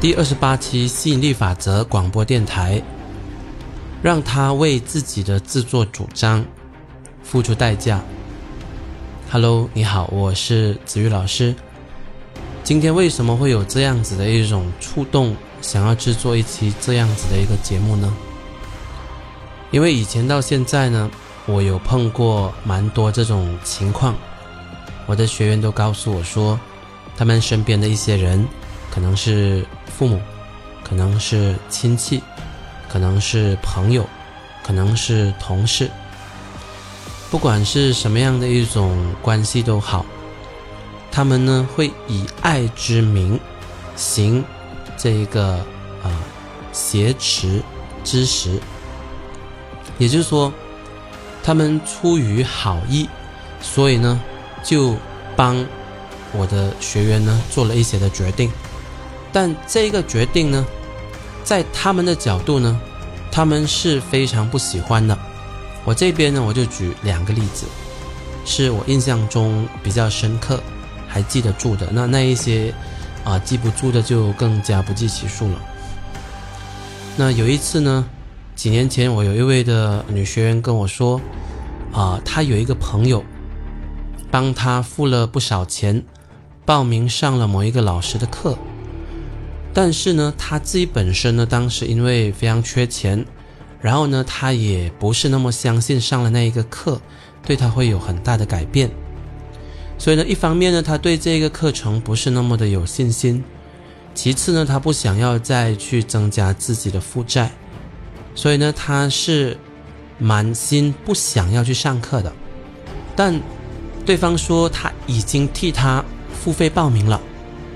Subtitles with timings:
[0.00, 2.80] 第二十八期吸引力法则广播电台，
[4.00, 6.44] 让他为自己的自作主张
[7.24, 8.00] 付出代价。
[9.28, 11.52] Hello，你好，我是子玉老师。
[12.62, 18.14] 今天为什么会有这样子的一种触动，想要制作一期这样子的一个节目呢？
[19.72, 21.10] 因为以前到现在呢，
[21.44, 24.14] 我有碰过蛮多这种情况，
[25.06, 26.56] 我的学员都告诉我说，
[27.16, 28.46] 他们身边的一些人，
[28.92, 29.66] 可能是
[29.98, 30.20] 父母，
[30.84, 32.22] 可能是亲戚，
[32.88, 34.08] 可能是朋友，
[34.62, 35.90] 可能是同事，
[37.32, 40.06] 不管是什么样的一种关系都好，
[41.10, 43.40] 他们呢会以爱之名
[43.96, 44.44] 行
[44.96, 45.54] 这一个
[46.04, 46.14] 啊
[46.72, 47.60] 挟持
[48.04, 48.60] 之实。
[49.98, 50.52] 也就是说，
[51.42, 53.08] 他们出于好意，
[53.60, 54.20] 所以呢，
[54.62, 54.94] 就
[55.34, 55.66] 帮
[56.32, 58.48] 我的学员呢做了一些的决定。
[59.32, 60.66] 但这个决定呢，
[61.44, 62.80] 在他们的角度呢，
[63.30, 65.16] 他们是非常不喜欢的。
[65.84, 67.66] 我这边呢，我就举两个例子，
[68.44, 70.60] 是我印象中比较深刻、
[71.06, 71.88] 还记得住的。
[71.92, 72.72] 那那一些
[73.24, 75.58] 啊记不住的，就更加不计其数了。
[77.16, 78.04] 那有一次呢。
[78.58, 81.20] 几年前，我有一位的女学员跟我说，
[81.92, 83.22] 啊，她有一个朋友，
[84.32, 86.02] 帮她付了不少钱，
[86.64, 88.58] 报名上了某一个老师的课，
[89.80, 93.24] 但是呢，他自己本身呢，当时因为非常缺钱，
[93.80, 97.00] 然后呢，他也不是那么相信上了那一个课，
[97.46, 98.90] 对他会有很大的改变，
[99.96, 103.44] 所以呢，一方面呢，他对这个课程不是那么的有信心，
[104.16, 107.52] 其次呢，他不想要再去增加自己的负债。
[108.34, 109.56] 所以呢，他是
[110.18, 112.32] 满心不想要去上课的，
[113.14, 113.40] 但
[114.04, 116.04] 对方说他已经替他
[116.34, 117.20] 付费报名了，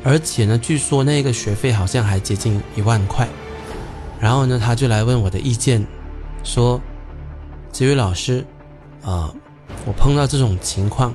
[0.05, 3.29] 而且呢，据说那个学费好像还接近一万块。
[4.21, 5.85] 然后呢，他就来问我的意见，
[6.45, 6.81] 说
[7.73, 8.45] ：“子宇老师，
[9.03, 9.33] 啊，
[9.85, 11.15] 我碰到这种情况，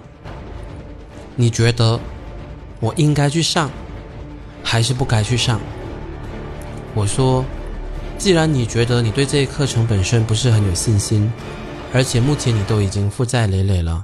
[1.35, 1.99] 你觉得
[2.79, 3.69] 我应该去上，
[4.63, 5.59] 还是不该去上？”
[6.95, 7.43] 我说。
[8.19, 11.31] 既然你觉得你对这一课程本身不是很有信心，
[11.93, 14.03] 而且目前你都已经负债累累了，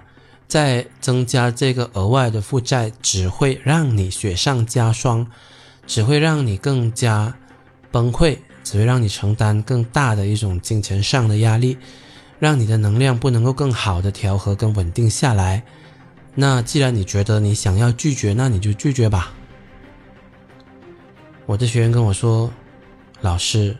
[0.53, 5.25] 再增加这个额外的负债只会让你雪上加霜，
[5.87, 7.35] 只会让你更加
[7.89, 11.75] 崩溃，只会让你承担更大的一种金钱上的压力，
[12.37, 15.63] 让你的能量不能够更好的调和跟稳定下来。
[16.35, 19.33] 那既然你觉得你想要拒绝，那你就拒绝吧。
[21.47, 22.53] 我的学员跟我说，
[23.21, 23.75] 老师。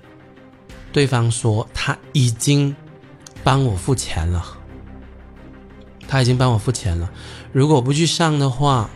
[0.91, 2.75] 对方说他已经
[3.43, 4.57] 帮我付钱了，
[6.13, 7.11] 他已经帮我付钱了。
[7.51, 8.87] 如果不去上的话，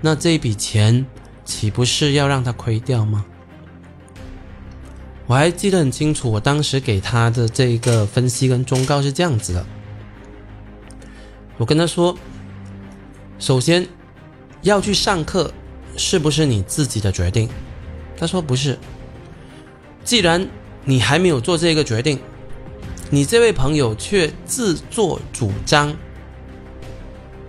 [0.00, 1.06] 那这笔钱
[1.44, 3.24] 岂不是要让他亏掉吗？
[5.28, 9.64] 我还记得很清楚，我当时给他的这个分析跟忠告是这样子的。
[11.58, 12.18] 我跟他说，
[13.38, 13.86] 首先
[14.62, 15.52] 要去上课，
[15.96, 17.48] 是不是你自己的决定？
[18.16, 18.76] 他说不是。
[20.02, 20.48] 既然
[20.84, 22.18] 你还没有做这个决定，
[23.10, 25.96] 你这位朋友却自作主张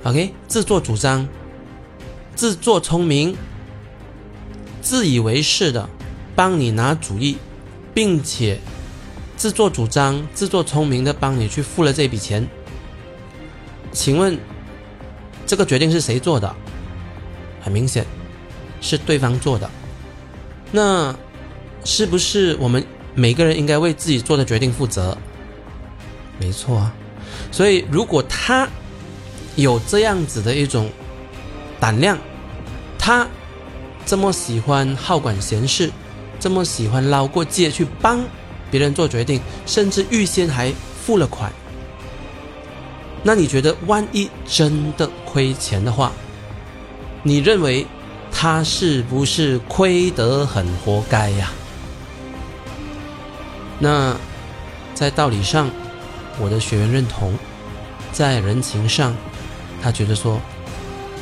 [0.08, 1.28] ，OK，自作主张，
[2.34, 3.36] 自作聪明，
[4.82, 5.90] 自以为是的
[6.34, 7.36] 帮你拿主意，
[7.94, 8.58] 并且
[9.36, 12.48] 自作主张、自作聪明的帮你去付了这笔钱。
[13.92, 14.40] 请问
[15.46, 16.56] 这个决定是谁做的？
[17.60, 18.06] 很明显
[18.80, 19.70] 是对方做的。
[20.72, 21.14] 那
[21.84, 22.86] 是不是我们？
[23.20, 25.18] 每个人应该为自己做的决定负责，
[26.40, 26.94] 没错啊。
[27.52, 28.70] 所以，如果他
[29.58, 30.90] 有这样子的一种
[31.80, 32.18] 胆量，
[32.98, 33.28] 他
[34.06, 35.92] 这么喜欢好管闲事，
[36.40, 38.24] 这么喜欢捞过界去帮
[38.72, 40.72] 别人做决定，甚至预先还
[41.04, 41.52] 付了款，
[43.24, 46.12] 那你觉得，万一真的亏钱的话，
[47.24, 47.86] 你认为
[48.32, 51.52] 他是不是亏得很活该呀？
[53.80, 54.16] 那
[54.94, 55.70] 在道理上，
[56.40, 57.32] 我的学员认同；
[58.12, 59.16] 在人情上，
[59.82, 60.40] 他觉得说，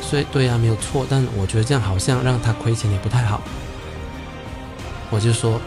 [0.00, 1.06] 所以对啊，没有错。
[1.08, 3.42] 但我觉得这样好像让他亏钱也不太好。
[5.10, 5.60] 我就说，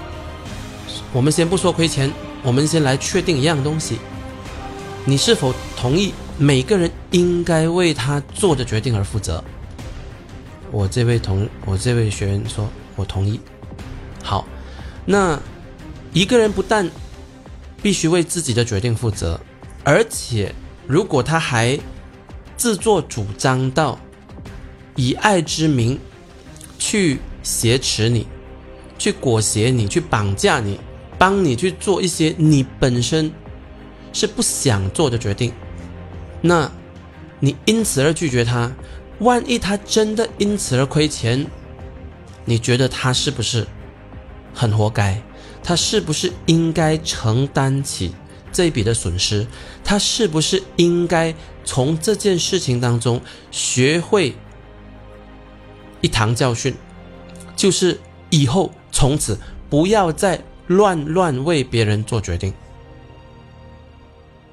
[1.14, 2.12] 我们先不说亏钱，
[2.44, 4.00] 我们先来确定一样东西：
[5.06, 9.44] 你是否同意每个人应该为他做的决定而负责？
[10.72, 13.40] 我这位同我这位学员说，我同意。
[14.24, 14.46] 好，
[15.06, 15.40] 那。
[16.12, 16.90] 一个人不但
[17.84, 19.40] 必须为自己的决定负责，
[19.84, 20.52] 而且
[20.88, 21.80] 如果他还
[22.60, 23.98] 自作主张到
[24.98, 25.98] 以爱之名
[26.78, 28.28] 去挟持你，
[28.98, 30.78] 去裹挟你，去绑架你，
[31.18, 33.32] 帮你去做一些你本身
[34.12, 35.54] 是不想做的决定，
[36.42, 36.70] 那
[37.40, 38.70] 你因此而拒绝他，
[39.20, 41.48] 万一他真的因此而亏钱，
[42.44, 43.66] 你觉得他是不是
[44.54, 45.22] 很活该？
[45.64, 48.14] 他是不是应该承担起
[48.52, 49.48] 这笔的损失？
[49.82, 51.34] 他是不是应该
[51.70, 53.22] 从这件事情当中
[53.52, 54.36] 学会
[56.02, 56.76] 一堂教训，
[57.56, 58.00] 就是
[58.32, 58.72] 以后？
[58.92, 59.38] 从此
[59.70, 62.52] 不要再乱乱为别人做决定。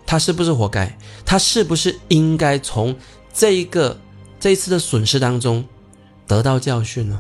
[0.07, 0.95] 他是不是活该？
[1.25, 2.95] 他是不是应该从
[3.33, 3.99] 这一个
[4.39, 5.65] 这一次的损失当中
[6.27, 7.19] 得到教训呢？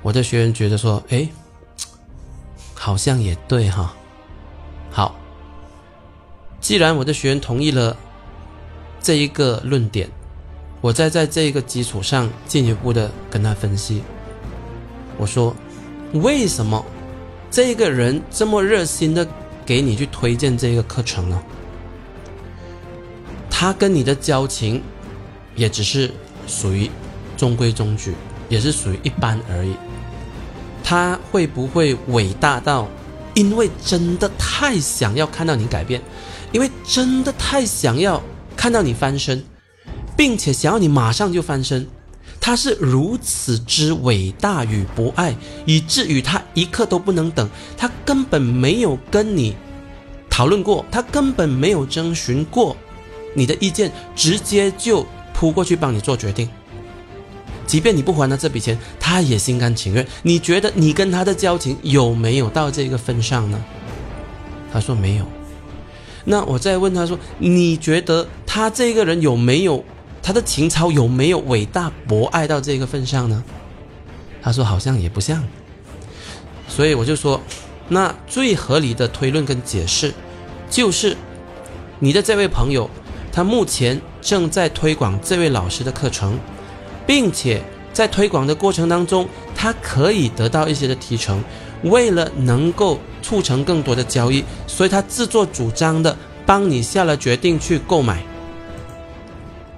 [0.00, 1.28] 我的学员觉得说：“哎，
[2.72, 3.94] 好像也对哈。”
[6.68, 7.96] 既然我的学员同意了
[9.00, 10.06] 这一个论点，
[10.82, 14.02] 我再在这个基础上进一步的跟他分析。
[15.16, 15.56] 我说
[16.12, 16.84] ：“为什么
[17.50, 19.26] 这个人这么热心的
[19.64, 21.42] 给你去推荐这个课程呢？
[23.48, 24.82] 他跟你的交情
[25.56, 26.10] 也只是
[26.46, 26.90] 属于
[27.34, 28.12] 中规中矩，
[28.50, 29.72] 也是属于一般而已。
[30.84, 32.86] 他会不会伟大到
[33.32, 36.02] 因为真的太想要看到你改变，
[36.52, 38.22] 因为真的太想要
[38.56, 39.44] 看到你翻身，
[40.16, 41.86] 并且想要你马上就翻身？”
[42.40, 45.36] 他是如此之伟大与博爱，
[45.66, 47.46] 以至于他一刻都不能等。
[47.76, 49.54] 他根本没有跟你
[50.30, 52.74] 讨论过，他根本没有征询过
[53.34, 55.04] 你的意见，直接就
[55.34, 56.48] 扑过去帮你做决定。
[57.66, 60.06] 即便你不还他这笔钱，他也心甘情愿。
[60.22, 63.62] 你觉得你跟他的交情有没有到这个份上呢？
[64.72, 65.26] 他说没有。
[66.30, 69.82] 那我再问他说，你觉得他这个人有没有？
[70.22, 73.42] 他的情操有没有伟大博爱到这个份上呢？
[74.42, 75.42] 他说好像也不像，
[76.68, 77.40] 所以我就说，
[77.88, 80.12] 那最合理的推论跟解释，
[80.68, 81.16] 就是
[81.98, 82.90] 你的这位朋友，
[83.32, 86.38] 他目前正在推广这位老师的课程，
[87.06, 87.62] 并且
[87.94, 91.42] 在推广的过程当中，他可以得到一些的提成，
[91.82, 98.22] 为了能够促成更多的交易，所以他自作主张的帮你下了决定去购买。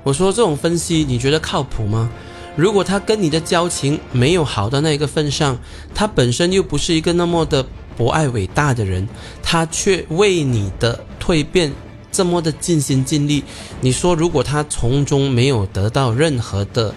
[0.02, 2.10] 我说这种分析你觉得靠谱吗？
[2.56, 5.58] 如果他跟你的交情没有好到那个份上，
[5.94, 7.64] 他本身又不是一个那么的
[7.96, 9.08] 博爱伟大的人，
[9.42, 11.72] 他却为你的蜕变
[12.10, 13.44] 这么的尽心尽力，
[13.80, 16.92] 你说如果他从中没有得到任何的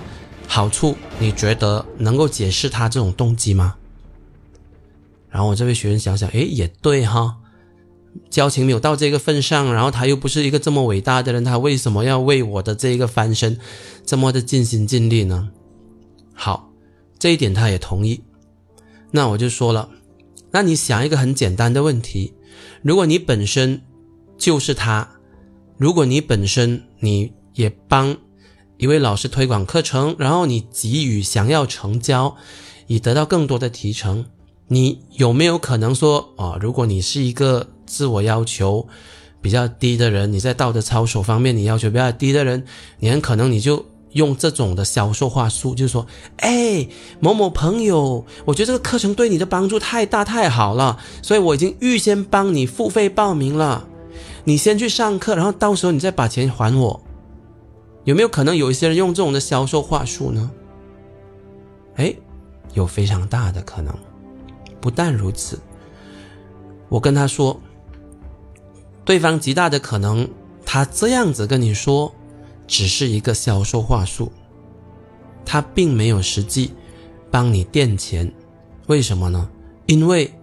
[0.48, 3.76] 好处，你觉得能够解释他这种动机吗？
[5.34, 7.38] 然后我这位学员想想，诶，也对哈。
[8.30, 13.58] 交情没有到这个份上，然后他又不是一个这么伟大的人，他为什么要为我的这个翻身
[14.06, 15.50] 这么的尽心尽力呢？
[16.36, 16.70] 好，
[17.18, 18.22] 这一点他也同意。
[19.10, 19.90] 那我就说了，
[20.52, 22.36] 那你想一个很简单的问题：
[22.84, 23.82] 如果你本身
[24.38, 25.10] 就是他，
[25.78, 28.16] 如果你本身你也帮
[28.78, 32.36] 一位老师推广课程，然后你给予想要成交，
[32.86, 34.26] 以得到更多的提成，
[34.68, 36.58] 你有没有可能说啊？
[36.60, 38.88] 如果你是一个自我要求
[39.42, 42.66] 比较低的人，你在道德操守方面你要求比较低的人，
[43.00, 46.88] 你很可能你就用这种的销售话术，就是说，哎，
[47.20, 53.86] 某某朋友，我觉得这个课程对你的帮助太大太好了，所以我已经预先帮你付费报名了，
[54.46, 57.02] 你先去上课，然后到时候你再把钱还我。
[58.06, 60.52] 有没有可能有一些人用这种的销售话术呢？
[61.96, 62.14] 哎，
[62.74, 63.94] 有非常大的可能。
[64.84, 65.58] 不但如此，
[66.90, 67.58] 我跟他说。
[69.06, 70.28] 对方极大的可能，
[70.66, 72.14] 他这样子跟你说，
[72.68, 74.30] 只是一个销售话术，
[75.46, 76.72] 他并没有实际
[77.32, 78.30] 帮你垫钱。
[78.88, 79.50] 为什么呢？
[79.86, 80.34] 因为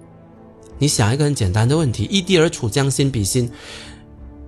[0.78, 3.50] 你想一个很简单的问题：异地而处，将心比心，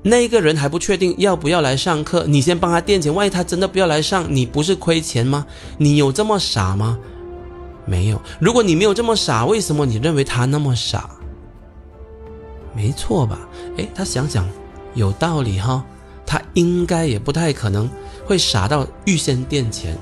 [0.03, 5.47] 那个人还不确定要不要来上课，你先帮他垫钱，万一他真的不要来上，你不是亏钱吗？
[5.79, 6.99] 你有这么傻吗？
[7.85, 8.21] 没有。
[8.41, 11.11] 如果你没有这么傻，为什么你认为他那么傻？
[12.75, 13.39] 没错吧？
[13.77, 14.49] 哎，他想想，
[14.95, 15.85] 有道理哈。
[16.25, 17.91] 他应该也不太可能
[18.25, 19.99] 会傻到预先垫钱，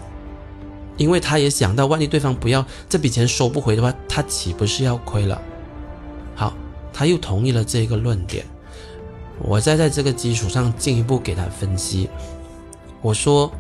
[0.97, 5.41] 因为他也想到，万一对方不要这笔钱收不回的话，他岂不是要亏了？
[6.37, 6.53] 好，
[6.93, 8.45] 他又同意了这个论点。
[9.41, 12.09] 我再在这个基础上进一步给他分析。
[13.01, 13.51] 我说，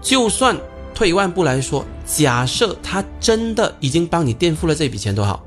[0.00, 0.56] 就算
[0.98, 5.44] 退一万步来说，假设他真的已经帮你垫付了这笔钱多好，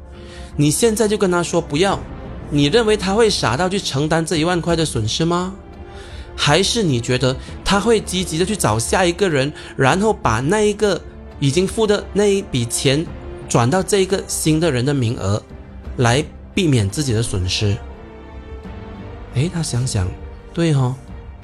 [0.55, 1.99] 你现在就跟他说不要。
[2.49, 5.53] 你认为他会傻到去承担这一万块的损失吗？
[6.37, 11.01] 还是你觉得他会积极的去找下一个人，然后把那一个
[11.41, 13.05] 已经付的那一笔钱
[13.49, 15.43] 转到这个新的人的名额，
[15.97, 16.23] 来
[16.55, 17.75] 避免自己的损失。
[19.33, 20.07] 诶，他想想，
[20.53, 20.95] 对哦，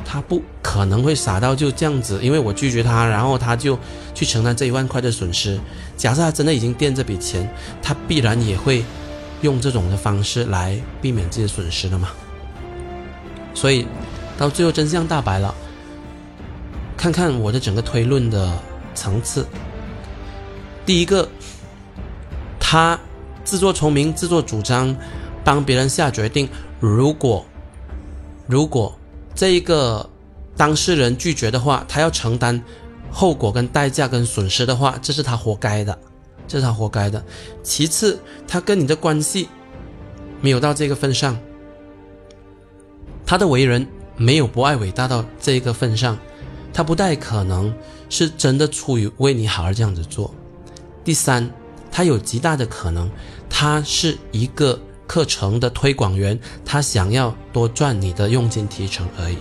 [0.05, 3.77] 他不可能会傻到就这样子，因为我拒绝他，然后他就
[4.13, 5.59] 去承担这一万块的损失。
[5.97, 7.49] 假设他真的已经垫这笔钱，
[7.81, 8.83] 他必然也会
[9.41, 12.09] 用这种的方式来避免自己的损失的嘛。
[13.53, 13.85] 所以
[14.37, 15.53] 到最后真相大白了，
[16.95, 18.57] 看看我的整个推论的
[18.95, 19.45] 层次。
[20.85, 21.27] 第一个，
[22.59, 22.97] 他
[23.43, 24.95] 自作聪明、自作主张，
[25.43, 26.47] 帮别人下决定。
[26.79, 27.45] 如果
[28.45, 28.97] 如果
[29.37, 30.09] 这一个
[30.55, 32.59] 当事人拒绝的话，他要承担
[33.11, 35.95] 后果、跟代价、跟损失的话，这是他活该的，
[36.47, 37.23] 这是他活该的。
[37.61, 39.47] 其次，他跟你的关系
[40.41, 41.37] 没有到这个份上，
[43.27, 46.17] 他的为人没有博爱伟大到这个份上，
[46.73, 47.71] 他不太可能
[48.09, 50.33] 是真的出于为你好而这样子做。
[51.03, 51.47] 第三，
[51.91, 53.07] 他有极大的可能，
[53.47, 54.79] 他是一个。
[55.07, 59.37] 课程的推广员，他想要多赚你的佣金提成而已。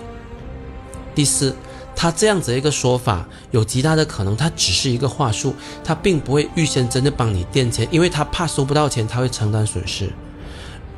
[1.14, 1.54] 第四，
[1.94, 10.10] 他这样子一个说法有极大的可能，他只是一个话术，他并不会预先真的帮你垫钱，因为他怕收不到钱，他会承担损失。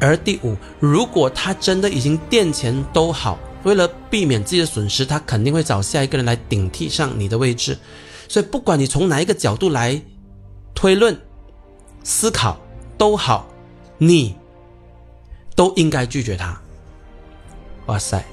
[0.00, 7.76] 而第五，如果他真的已经垫钱都好，为了避免自己的损失，他肯定会找下一个人来顶替上你的位置。
[8.28, 10.00] 所以，不管你从哪一个角度来
[10.74, 11.18] 推论、
[12.04, 12.60] 思考
[12.96, 13.48] 都好，
[13.98, 14.36] 你。
[15.58, 16.56] 都应该拒绝他。
[17.86, 18.24] 哇塞，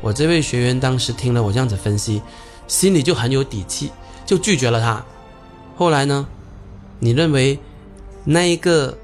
[0.00, 2.20] 我这位学员当时听了我这样子分析，
[2.66, 3.92] 心里就很有底气，
[4.26, 5.04] 就拒绝了他。
[5.76, 6.26] 后来呢？
[6.98, 7.60] 你认为
[8.24, 8.98] 那一个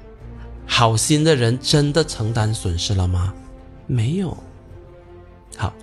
[0.67, 3.33] 好心的人真的承担损失了吗？
[3.87, 4.35] 没有。
[5.55, 5.73] 好，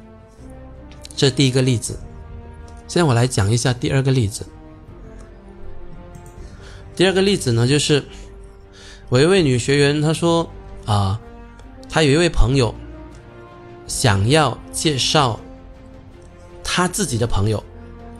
[1.16, 1.98] 这第一个例子。
[2.86, 4.44] 现在我来讲一下第二个例子。
[6.94, 8.04] 第二个例子呢，就是
[9.08, 10.50] 我一位女学员，她说
[10.84, 11.18] 啊。
[11.88, 12.74] 他有一位朋友，
[13.86, 15.40] 想要介绍
[16.62, 17.62] 他自己的朋友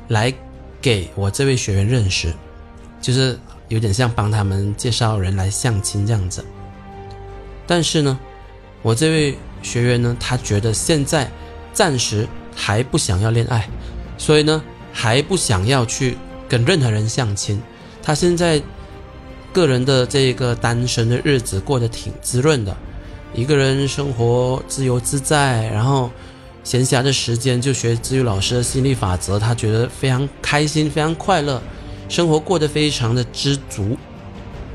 [0.09, 0.33] 来
[0.81, 2.33] 给我这位学员认识，
[3.01, 6.45] 就是有点像帮他们介绍人来相亲这样子。
[7.67, 8.19] 但是呢，
[8.81, 11.31] 我这位学员呢，他觉得现在
[11.75, 13.69] 暂时还不想要恋爱，
[14.17, 16.17] 所以呢，还不想要去
[16.49, 17.63] 跟任何人相亲。
[18.03, 18.63] 他现在
[19.53, 22.75] 个人的这个单身的日子过得挺滋润的。
[23.35, 26.11] 一个人生活自由自在，然后
[26.65, 31.63] 闲暇的时间就学自由老师的心理法则，他觉得非常开心，非常快乐，
[32.09, 33.97] 生活过得非常的知足。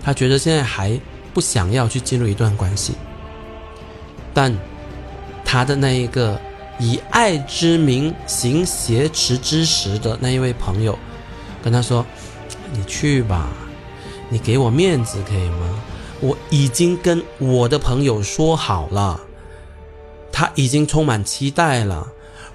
[0.04, 1.00] 他觉得现在还
[1.34, 2.94] 不想要去进入一段关系，
[4.34, 4.56] 但
[5.44, 6.40] 他的那一个
[6.80, 10.98] 以爱之名行挟持之实的那一位朋友，
[11.64, 12.06] 跟他说
[12.72, 13.50] ：“你去吧，
[14.30, 15.73] 你给我面子可以吗？”
[16.24, 19.20] 我已经跟我的朋友说好了，
[20.32, 22.08] 他已经充满期待了。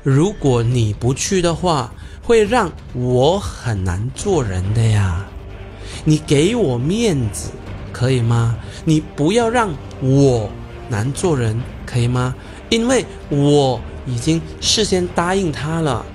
[0.02, 5.26] 如果你不去的话，会让我很难做人的呀。
[6.04, 7.50] 你给我面子
[7.92, 8.56] 可以吗？
[8.86, 9.68] 你不要让
[10.00, 10.48] 我
[10.88, 12.34] 难做人，可以吗？
[12.70, 16.06] 因为我已经事先答应他了。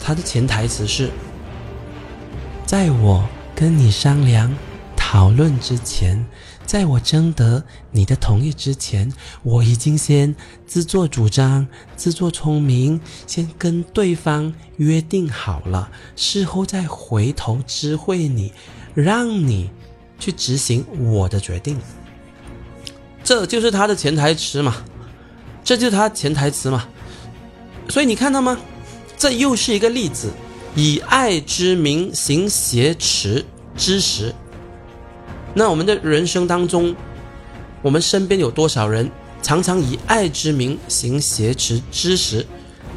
[0.00, 1.10] 他的潜台词是，
[2.64, 3.22] 在我
[3.54, 4.50] 跟你商量。
[5.16, 6.22] 讨论之前，
[6.66, 9.10] 在我征得你的同意之前，
[9.42, 18.52] 我已经先自作主张、自作聪明，先跟对方约定好了，事后再回头知会你，
[18.94, 19.70] 让你
[20.18, 21.78] 去执行我的决定。
[23.24, 24.84] 这就是他的潜台词嘛？
[25.64, 26.86] 这就是他潜台词嘛？
[27.88, 28.58] 所以你看到吗？
[29.16, 30.30] 这又是一个例子，
[30.74, 33.42] 以爱之名行挟持
[33.78, 34.34] 之实。
[35.58, 36.94] 那我们的人生当中，
[37.80, 39.10] 我们身边有多少人
[39.40, 42.44] 常常以爱之名行挟持之实，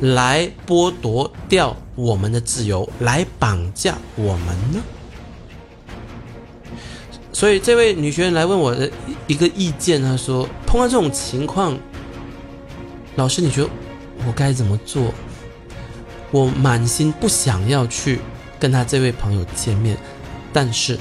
[0.01, 4.81] 来剥夺掉我们的自由，来绑架我们呢？
[7.31, 8.91] 所以这位女学员来问我的
[9.25, 11.77] 一个意见，她说：碰到这种情况，
[13.15, 13.69] 老师你觉得
[14.27, 15.13] 我该怎么做？
[16.31, 18.19] 我满心不想要去
[18.59, 19.97] 跟他这位朋友见面，
[20.51, 20.99] 但是。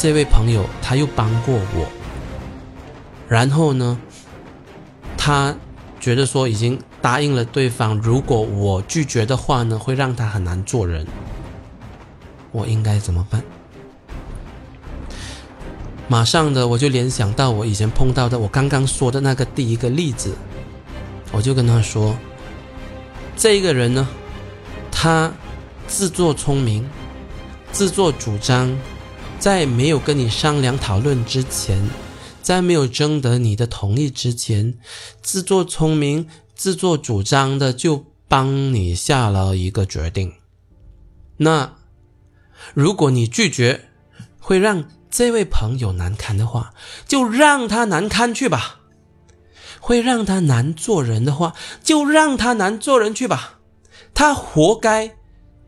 [0.00, 1.86] 这位朋友他又帮过我，
[3.28, 4.00] 然后呢，
[5.18, 5.54] 他
[6.00, 11.06] 觉得说已经答应了对方，如果我拒绝的话呢，会让他很难做人。
[12.50, 13.42] 我应该怎么办？
[16.08, 20.34] 马上的我就联想到我以前碰到的我刚刚说的那个第一个例子，
[21.30, 22.16] 我就跟他说，
[23.36, 24.08] 这个人呢，
[24.90, 25.30] 他
[25.86, 26.88] 自作聪明。
[27.70, 28.74] 自作主张，
[29.40, 31.88] 在没有跟你商量讨论之前，
[32.42, 34.78] 在没有征得你的同意之前，
[35.22, 40.34] 自作聪明、自作主张的就帮你下了一个决定。
[41.38, 41.74] 那
[42.74, 43.88] 如果你拒绝，
[44.38, 46.74] 会让这位朋友难堪的话，
[47.08, 48.80] 就让他难堪去吧；
[49.80, 53.60] 会让他难做人的话，就让他难做人去吧。
[54.12, 55.16] 他活该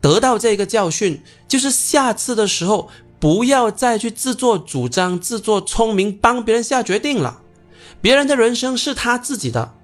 [0.02, 2.90] 得到这个教训，就是下次的时候
[3.22, 7.40] 不要再去自作主张、自作聪明帮别人下决定了。
[8.00, 9.74] 别人的人生是他自己的，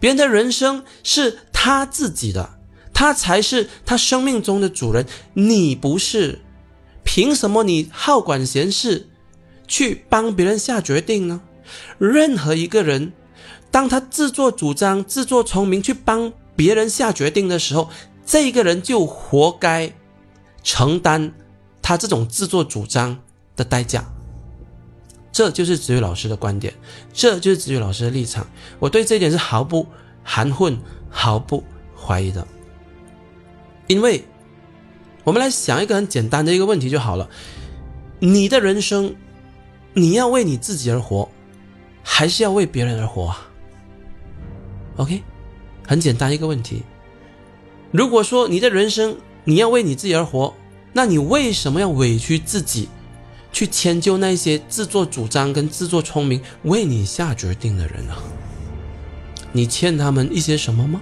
[0.00, 2.54] 别人的人生是他自己的，
[2.94, 6.40] 他才是他生命中的主人，你不是。
[7.04, 9.10] 凭什么你好管闲事，
[9.68, 11.42] 去帮别人下决定呢？
[11.98, 13.12] 任何一个人，
[13.70, 17.90] 当他自作主张、自作聪明去帮别人下决定的时候，
[18.24, 19.92] 这个人就活该
[20.62, 21.34] 承担
[21.82, 23.18] 他这种自作主张
[23.56, 24.04] 的代价。
[25.32, 26.72] 这就是子宇老师的观点，
[27.12, 28.46] 这就是子宇老师的立场。
[28.78, 29.86] 我对这一点是毫不
[30.22, 30.78] 含混、
[31.10, 32.46] 毫不怀疑的，
[33.88, 34.24] 因为。
[35.24, 37.30] 我们来想一个很简单的一个问题就好了：
[38.18, 39.14] 你的人生，
[39.94, 41.28] 你要为你自己而活，
[42.02, 43.48] 还是要为别人而活啊
[44.96, 45.22] ？OK，
[45.86, 46.82] 很简单一个问题。
[47.92, 50.52] 如果说你的人生你要为你自己而活，
[50.92, 52.88] 那你为什么要委屈自己，
[53.52, 58.18] 去迁就那些自作主张跟自作聪明为你下决定的人啊？
[59.52, 61.00] 你欠他们一些什么吗？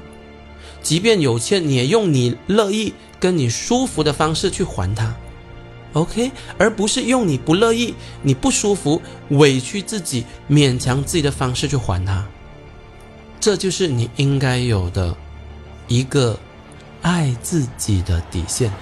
[0.82, 2.94] 即便有欠，你也用你乐意。
[3.20, 5.14] 跟你舒服的方式去还他
[5.92, 12.26] ，OK，而不是用你不乐意、你不舒服、委屈自己、勉强自己的方式去还他。
[13.38, 15.14] 这就是你应该有的
[15.86, 16.40] 一个
[17.02, 18.72] 爱自己的底线，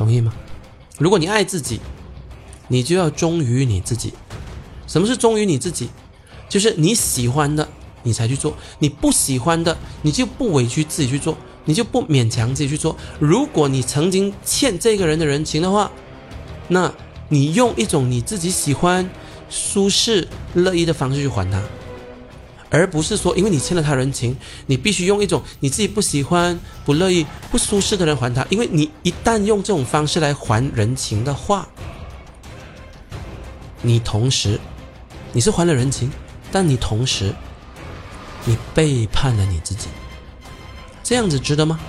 [0.00, 0.32] 同意吗？
[0.96, 1.78] 如果你爱自己，
[2.68, 4.14] 你就要忠于你自己。
[4.86, 5.90] 什么是忠于你自己？
[6.48, 7.68] 就是你喜欢的，
[8.02, 11.36] 你才去做；你不喜欢的，你就不委屈自己去做。
[11.66, 12.96] 你就不勉强自己去做。
[13.18, 15.90] 如果你曾经欠这个人的人情的话，
[16.68, 16.90] 那
[17.28, 19.06] 你用一种你自己喜欢、
[19.50, 21.62] 舒适、乐意的方式去还他，
[22.70, 28.46] 而不是说因为你欠了他人情，你必须用一种你自己不喜欢、不乐意、不舒适的人还他。
[28.48, 31.68] 因为你一旦用这种方式来还人情的话，
[33.82, 34.58] 你同时
[35.32, 36.10] 你是还了人情，
[36.52, 37.34] 但你同时
[38.44, 39.88] 你背叛了你自己。
[41.02, 41.80] 这样子值得吗？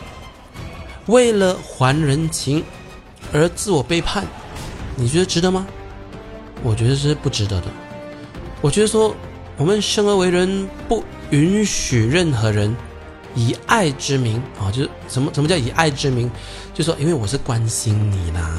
[1.05, 2.63] 为了还人情
[3.31, 4.25] 而自我背叛，
[4.95, 5.67] 你觉得值得吗？
[6.63, 7.67] 我觉得是不值得的。
[8.61, 9.15] 我觉得说，
[9.61, 12.75] 我们生而为人，不允许任何人
[13.35, 16.31] 以爱之名啊，就是什么什么叫以爱之名？
[16.73, 18.49] 就说因为我是关心你啦，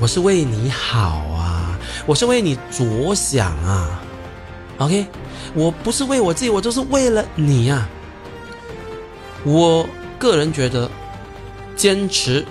[0.00, 4.00] 我是为你好啊，我是为你着想啊。
[4.78, 5.06] OK，
[5.52, 7.86] 我不是为我自己，我就是为了你呀。
[9.44, 9.86] 我
[10.18, 10.90] 个人觉得，
[11.76, 12.46] 坚持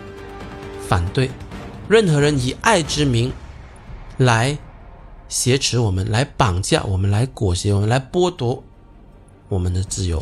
[0.88, 1.32] 反对
[1.88, 3.34] 任何人以爱之名
[4.18, 4.56] 来
[5.30, 8.62] 挟持我们、来绑架我们、来裹挟我们、来剥夺
[9.48, 10.22] 我们的自由。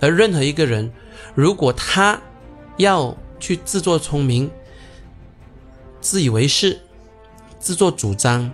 [0.00, 0.90] 而任何一个人，
[1.36, 2.20] 如果他
[2.78, 4.50] 要去自作聪明、
[6.00, 6.80] 自以为是、
[7.60, 8.50] 自作主张、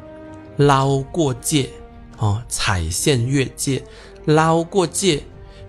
[0.58, 1.70] 捞过界、
[2.18, 3.82] 哦踩线越界、
[4.26, 5.22] 捞过界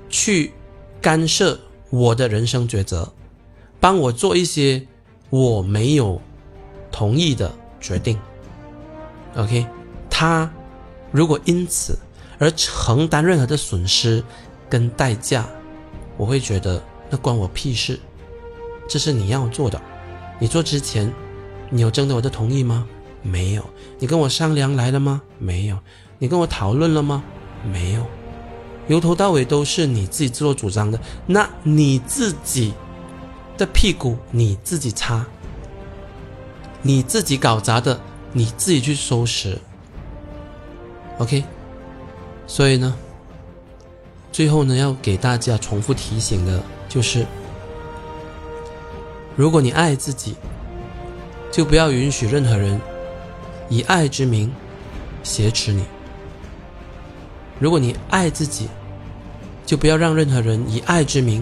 [0.09, 0.51] 去。
[1.01, 1.59] 干涉
[1.91, 3.13] 我的人生抉择，
[3.79, 4.87] 帮我做一些
[5.29, 6.19] 我没有
[6.91, 8.17] 同意的决定。
[9.35, 9.65] OK，
[10.09, 10.49] 他
[11.11, 11.97] 如果因此
[12.39, 14.23] 而承担任何的损失
[14.69, 15.45] 跟代价，
[16.17, 17.99] 我会觉得那关我屁事。
[18.87, 19.81] 这是你要做的，
[20.39, 21.11] 你做之前，
[21.69, 22.87] 你有征得我的同意吗？
[23.21, 23.65] 没有。
[23.99, 25.21] 你跟我商量来了吗？
[25.39, 25.77] 没有。
[26.19, 27.23] 你跟我讨论了吗？
[27.69, 28.05] 没有。
[28.87, 32.73] 由头到尾都是你自己自作主张的，那你自己
[33.57, 35.25] 的屁股你自己擦，
[36.83, 37.99] 你自己搞砸的
[38.37, 39.57] 你自己去收拾。
[41.19, 41.41] OK，
[42.45, 42.93] 所以呢，
[44.29, 47.25] 最后呢要给大家重复提醒的就是：
[49.37, 50.35] 如果你爱自己，
[51.49, 52.81] 就不要允许任何人
[53.69, 54.51] 以爱之名
[55.23, 55.85] 挟持你。
[57.57, 58.67] 如果你爱自己，
[59.65, 61.41] 就不要让任何人以爱之名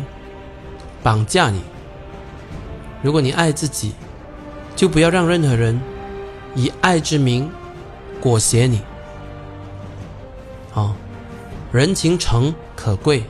[1.02, 1.60] 绑架你；
[3.02, 3.94] 如果你爱自己，
[4.76, 5.82] 就不要让任何人
[6.56, 7.50] 以爱之名
[8.22, 8.82] 裹挟你。
[10.72, 10.96] 好，
[11.72, 13.24] 人情诚可贵，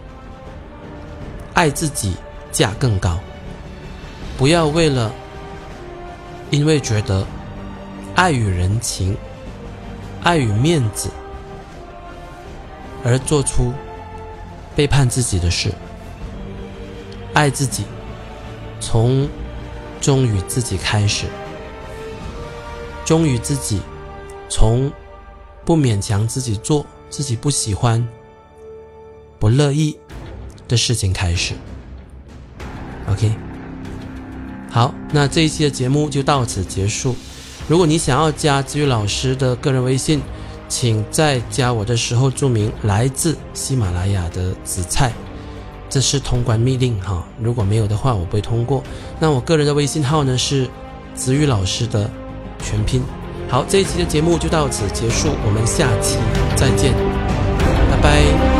[1.53, 2.15] 爱自己
[2.51, 3.19] 价更高。
[4.37, 5.13] 不要为了
[6.49, 7.25] 因为觉得
[8.15, 9.15] 爱与人情、
[10.23, 11.09] 爱与面子
[13.03, 13.73] 而做出
[14.75, 15.73] 背叛自己的事。
[17.33, 17.83] 爱自己，
[18.79, 19.27] 从
[19.99, 21.25] 忠于自己开始，
[23.05, 23.81] 忠于自己，
[24.49, 24.91] 从
[25.65, 28.07] 不勉强自己做自己不喜欢、
[29.39, 29.97] 不乐意
[30.67, 31.53] 的事情开始。
[33.07, 33.35] OK，
[34.71, 37.15] 好，那这一期的节目就到此结束。
[37.67, 40.21] 如果你想要加子宇老师的个人微信，
[40.67, 45.13] 请在加我的时候注明来自喜马拉雅的紫菜。
[45.89, 48.83] 这是通关密令哈，如果没有的话，我不会通过。
[49.19, 50.67] 那我个人的微信号呢是
[51.13, 52.09] 子宇老师的
[52.63, 53.03] 全拼。
[53.49, 56.17] 好，这一期的节目就到此结束，我们下期
[56.55, 56.93] 再见，
[57.91, 58.52] 拜拜。